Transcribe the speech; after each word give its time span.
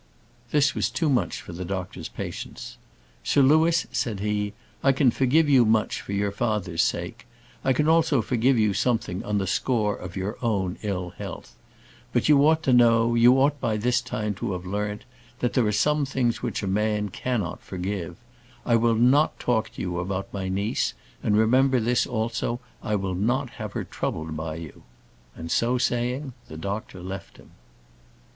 This 0.49 0.73
was 0.73 0.89
too 0.89 1.11
much 1.11 1.41
for 1.41 1.53
the 1.53 1.63
doctor's 1.63 2.09
patience. 2.09 2.77
"Sir 3.23 3.43
Louis," 3.43 3.85
said 3.91 4.19
he, 4.19 4.53
"I 4.83 4.93
can 4.93 5.11
forgive 5.11 5.47
you 5.47 5.63
much 5.63 6.01
for 6.01 6.11
your 6.11 6.31
father's 6.31 6.81
sake. 6.81 7.27
I 7.63 7.71
can 7.73 7.87
also 7.87 8.23
forgive 8.23 8.75
something 8.75 9.23
on 9.23 9.37
the 9.37 9.45
score 9.45 9.95
of 9.95 10.15
your 10.15 10.39
own 10.41 10.79
ill 10.81 11.11
health. 11.11 11.53
But 12.13 12.27
you 12.27 12.43
ought 12.47 12.63
to 12.63 12.73
know, 12.73 13.13
you 13.13 13.33
ought 13.39 13.59
by 13.61 13.77
this 13.77 14.01
time 14.01 14.33
to 14.41 14.53
have 14.53 14.65
learnt, 14.65 15.03
that 15.37 15.53
there 15.53 15.67
are 15.67 15.71
some 15.71 16.03
things 16.07 16.41
which 16.41 16.63
a 16.63 16.67
man 16.67 17.09
cannot 17.09 17.61
forgive. 17.61 18.17
I 18.65 18.77
will 18.77 18.95
not 18.95 19.39
talk 19.39 19.69
to 19.73 19.81
you 19.83 19.99
about 19.99 20.33
my 20.33 20.49
niece; 20.49 20.95
and 21.21 21.37
remember 21.37 21.79
this, 21.79 22.07
also, 22.07 22.59
I 22.81 22.95
will 22.95 23.13
not 23.13 23.51
have 23.61 23.73
her 23.73 23.83
troubled 23.83 24.35
by 24.35 24.55
you:" 24.55 24.81
and, 25.35 25.51
so 25.51 25.77
saying, 25.77 26.33
the 26.47 26.57
doctor 26.57 27.03
left 27.03 27.37
him. 27.37 27.51